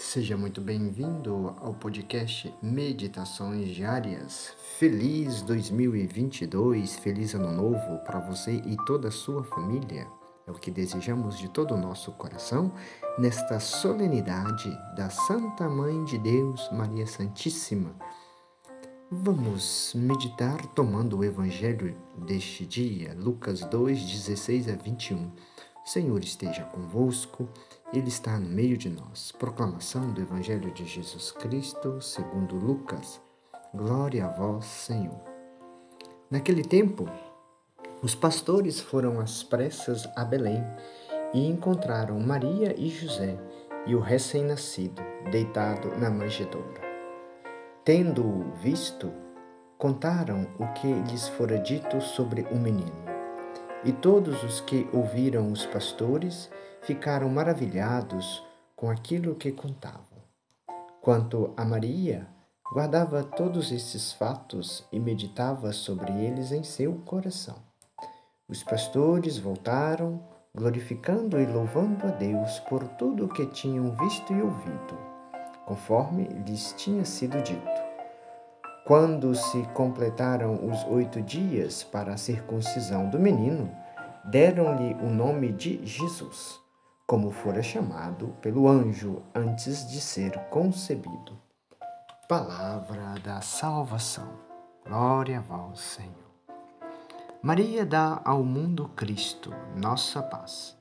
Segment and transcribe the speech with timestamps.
[0.00, 4.54] Seja muito bem-vindo ao podcast Meditações Diárias.
[4.78, 10.06] Feliz 2022, feliz ano novo para você e toda a sua família.
[10.46, 12.72] É o que desejamos de todo o nosso coração
[13.18, 17.90] nesta solenidade da Santa Mãe de Deus, Maria Santíssima.
[19.10, 25.32] Vamos meditar tomando o evangelho deste dia, Lucas 2, 16 a 21.
[25.84, 27.48] Senhor esteja convosco,
[27.90, 29.32] Ele está no meio de nós.
[29.32, 33.18] Proclamação do Evangelho de Jesus Cristo, segundo Lucas.
[33.74, 35.18] Glória a vós, Senhor.
[36.30, 37.08] Naquele tempo,
[38.02, 40.62] os pastores foram às pressas a Belém
[41.32, 43.38] e encontraram Maria e José
[43.86, 46.82] e o recém-nascido deitado na manjedoura.
[47.86, 49.10] Tendo-o visto,
[49.78, 53.08] contaram o que lhes fora dito sobre o menino.
[53.82, 56.50] E todos os que ouviram os pastores
[56.82, 58.42] ficaram maravilhados
[58.74, 60.18] com aquilo que contavam.
[61.00, 62.28] Quanto a Maria,
[62.72, 67.56] guardava todos esses fatos e meditava sobre eles em seu coração.
[68.48, 70.22] Os pastores voltaram,
[70.54, 74.98] glorificando e louvando a Deus por tudo o que tinham visto e ouvido,
[75.66, 77.88] conforme lhes tinha sido dito.
[78.84, 83.70] Quando se completaram os oito dias para a circuncisão do menino,
[84.24, 86.58] deram-lhe o nome de Jesus,
[87.08, 91.40] como fora chamado pelo anjo antes de ser concebido.
[92.28, 94.38] Palavra da salvação.
[94.86, 96.12] Glória a vós, Senhor.
[97.42, 100.76] Maria dá ao mundo Cristo, nossa paz.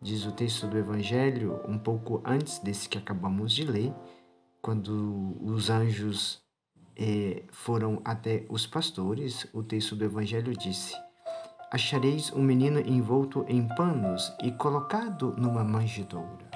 [0.00, 3.92] Diz o texto do Evangelho, um pouco antes desse que acabamos de ler,
[4.62, 6.40] quando os anjos
[6.96, 10.94] eh, foram até os pastores, o texto do Evangelho disse:
[11.76, 16.50] Achareis um menino envolto em panos e colocado numa manjedoura.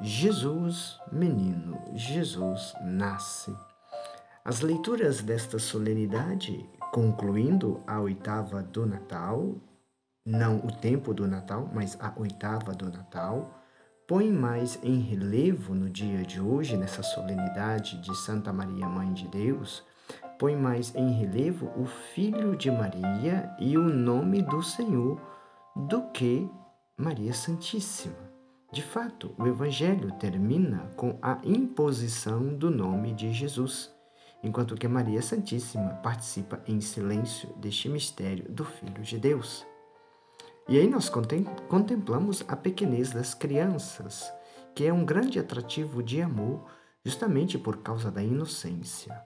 [0.00, 3.54] Jesus, menino, Jesus nasce.
[4.42, 9.54] As leituras desta solenidade, concluindo a oitava do Natal,
[10.24, 13.54] não o tempo do Natal, mas a oitava do Natal,
[14.06, 19.28] põe mais em relevo no dia de hoje, nessa solenidade de Santa Maria, Mãe de
[19.28, 19.84] Deus,
[20.38, 25.20] põe mais em relevo o Filho de Maria e o nome do Senhor
[25.74, 26.48] do que
[26.96, 28.14] Maria Santíssima.
[28.72, 33.90] De fato, o Evangelho termina com a imposição do nome de Jesus,
[34.42, 39.66] enquanto que Maria Santíssima participa em silêncio deste mistério do Filho de Deus.
[40.68, 44.32] E aí nós contemplamos a pequenez das crianças,
[44.74, 46.66] que é um grande atrativo de amor,
[47.04, 49.18] justamente por causa da inocência.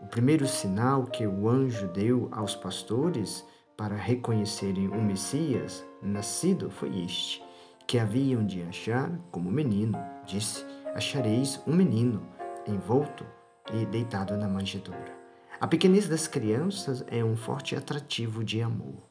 [0.00, 3.44] O primeiro sinal que o anjo deu aos pastores
[3.76, 7.42] para reconhecerem o Messias nascido foi este,
[7.86, 9.98] que haviam de achar como menino.
[10.26, 12.26] Disse: Achareis um menino
[12.66, 13.26] envolto
[13.72, 15.14] e deitado na manjedoura.
[15.60, 19.10] A pequenez das crianças é um forte atrativo de amor.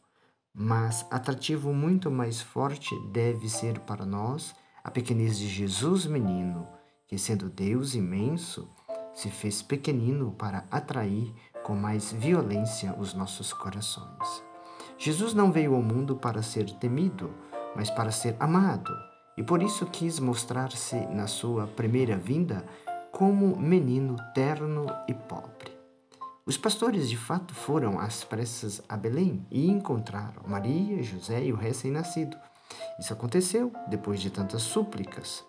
[0.53, 6.67] Mas atrativo muito mais forte deve ser para nós a pequenez de Jesus menino,
[7.07, 8.67] que sendo Deus imenso,
[9.19, 14.41] se fez pequenino para atrair com mais violência os nossos corações.
[14.97, 17.29] Jesus não veio ao mundo para ser temido,
[17.75, 18.93] mas para ser amado,
[19.35, 22.65] e por isso quis mostrar-se na sua primeira vinda
[23.11, 25.77] como menino terno e pobre.
[26.45, 31.57] Os pastores de fato foram às pressas a Belém e encontraram Maria, José e o
[31.57, 32.37] recém-nascido.
[32.97, 35.43] Isso aconteceu depois de tantas súplicas.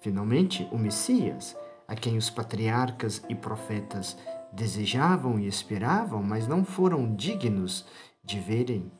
[0.00, 1.54] Finalmente, o Messias,
[1.86, 4.16] a quem os patriarcas e profetas
[4.52, 7.84] desejavam e esperavam, mas não foram dignos
[8.22, 8.90] de verem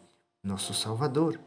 [0.42, 1.38] nosso Salvador.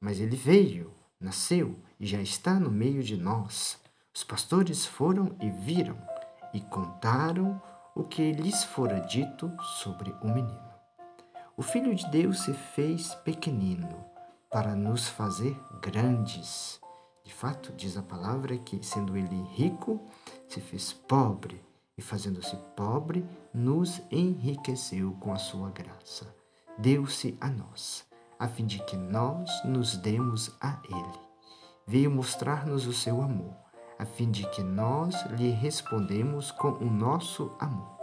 [0.00, 3.78] Mas ele veio, nasceu e já está no meio de nós.
[4.14, 5.98] Os pastores foram e viram
[6.54, 7.60] e contaram
[7.94, 9.50] o que lhes fora dito
[9.80, 10.68] sobre o menino.
[11.56, 14.04] O Filho de Deus se fez pequenino
[14.50, 16.80] para nos fazer grandes.
[17.24, 20.00] De fato, diz a palavra que, sendo ele rico,
[20.48, 21.62] se fez pobre
[21.96, 26.34] e, fazendo-se pobre, nos enriqueceu com a sua graça.
[26.78, 28.06] Deu-se a nós,
[28.38, 31.20] a fim de que nós nos demos a ele.
[31.86, 33.54] Veio mostrar-nos o seu amor
[33.98, 37.98] a fim de que nós lhe respondemos com o nosso amor.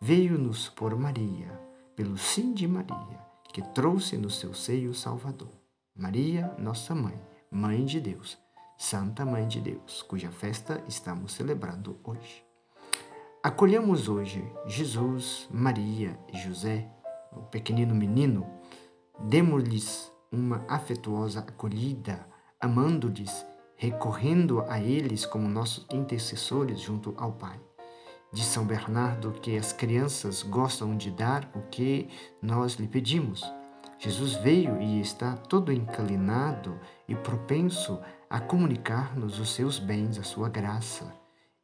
[0.00, 1.48] Veio-nos por Maria,
[1.94, 3.20] pelo sim de Maria,
[3.52, 5.52] que trouxe no seu seio o Salvador.
[5.94, 7.18] Maria, nossa mãe,
[7.50, 8.36] Mãe de Deus,
[8.80, 12.44] Santa Mãe de Deus, cuja festa estamos celebrando hoje.
[13.42, 16.88] Acolhemos hoje Jesus, Maria e José,
[17.32, 18.46] o pequenino menino,
[19.18, 22.24] demos-lhes uma afetuosa acolhida,
[22.60, 23.44] amando-lhes
[23.74, 27.60] recorrendo a eles como nossos intercessores junto ao Pai.
[28.32, 32.08] De São Bernardo que as crianças gostam de dar o que
[32.40, 33.42] nós lhe pedimos.
[33.98, 36.78] Jesus veio e está todo inclinado
[37.08, 37.98] e propenso
[38.30, 41.12] a comunicar-nos os seus bens, a sua graça.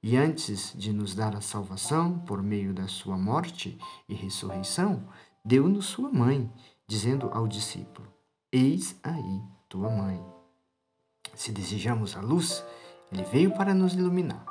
[0.03, 3.79] E antes de nos dar a salvação por meio da sua morte
[4.09, 5.09] e ressurreição,
[5.45, 6.51] deu-nos sua mãe,
[6.87, 8.07] dizendo ao discípulo:
[8.53, 10.25] Eis aí tua mãe.
[11.35, 12.65] Se desejamos a luz,
[13.11, 14.45] ele veio para nos iluminar.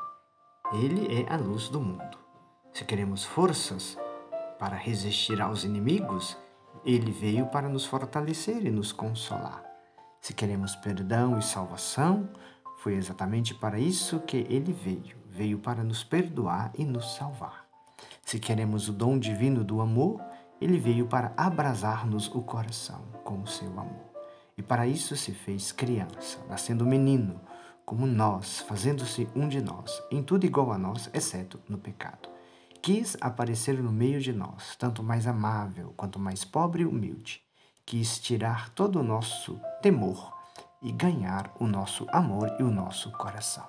[0.74, 2.18] Ele é a luz do mundo.
[2.74, 3.98] Se queremos forças
[4.58, 6.36] para resistir aos inimigos,
[6.84, 9.73] ele veio para nos fortalecer e nos consolar.
[10.24, 12.30] Se queremos perdão e salvação,
[12.78, 15.18] foi exatamente para isso que ele veio.
[15.30, 17.68] Veio para nos perdoar e nos salvar.
[18.26, 20.24] Se queremos o dom divino do amor,
[20.62, 24.14] ele veio para abrasar-nos o coração com o seu amor.
[24.58, 27.42] E para isso se fez criança, nascendo menino,
[27.86, 32.30] como nós, fazendo-se um de nós, em tudo igual a nós, exceto no pecado.
[32.82, 37.44] Quis aparecer no meio de nós, tanto mais amável quanto mais pobre e humilde.
[37.86, 40.34] Quis tirar todo o nosso temor
[40.82, 43.68] e ganhar o nosso amor e o nosso coração,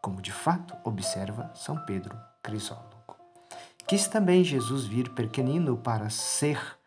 [0.00, 3.16] como de fato observa São Pedro Crisólogo.
[3.86, 6.78] Quis também Jesus vir pequenino para ser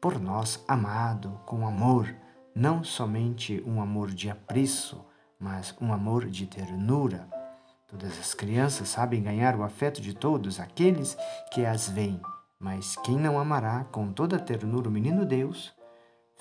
[0.00, 2.14] por nós amado com amor
[2.54, 5.04] não somente um amor de apreço,
[5.38, 7.26] mas um amor de ternura.
[7.86, 11.16] Todas as crianças sabem ganhar o afeto de todos aqueles
[11.50, 12.20] que as veem,
[12.58, 15.72] mas quem não amará com toda a ternura o menino Deus,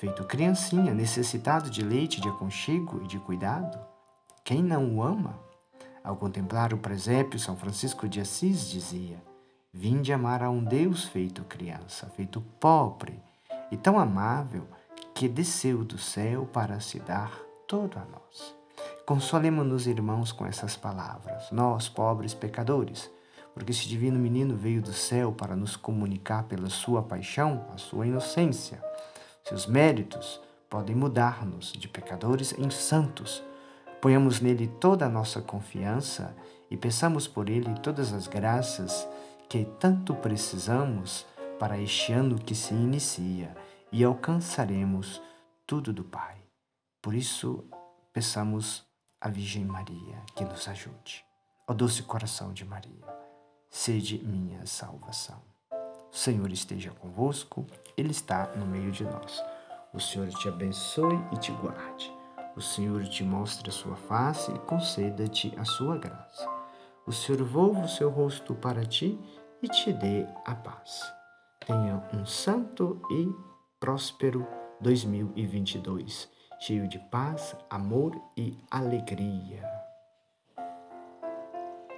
[0.02, 3.80] feito criancinha, necessitado de leite, de aconchego e de cuidado?
[4.44, 5.40] Quem não o ama?
[6.04, 9.22] Ao contemplar o presépio, São Francisco de Assis dizia:
[9.72, 13.22] Vinde amar a um Deus feito criança, feito pobre
[13.72, 14.64] e tão amável
[15.14, 18.56] que desceu do céu para se dar todo a nós.
[19.06, 23.08] Consolemos-nos, irmãos, com essas palavras, nós, pobres pecadores,
[23.54, 28.08] porque esse divino menino veio do céu para nos comunicar pela sua paixão, a sua
[28.08, 28.82] inocência.
[29.44, 30.40] Seus méritos
[30.70, 33.44] podem mudar-nos de pecadores em santos.
[34.02, 36.36] Ponhamos nele toda a nossa confiança
[36.70, 39.08] e peçamos por ele todas as graças
[39.50, 41.26] que tanto precisamos
[41.60, 43.56] para este ano que se inicia
[43.92, 45.22] e alcançaremos
[45.68, 46.38] tudo do Pai.
[47.02, 47.64] Por isso,
[48.14, 48.86] peçamos
[49.20, 51.26] à Virgem Maria que nos ajude.
[51.68, 53.06] Ó doce coração de Maria,
[53.70, 55.51] sede minha salvação.
[56.12, 57.66] O Senhor esteja convosco,
[57.96, 59.42] Ele está no meio de nós.
[59.94, 62.14] O Senhor te abençoe e te guarde.
[62.56, 66.50] O Senhor te mostre a sua face e conceda-te a sua graça.
[67.08, 69.18] O Senhor volva o seu rosto para ti
[69.62, 71.02] e te dê a paz.
[71.66, 73.34] Tenha um santo e
[73.80, 74.46] próspero
[74.82, 76.30] 2022,
[76.60, 79.81] cheio de paz, amor e alegria.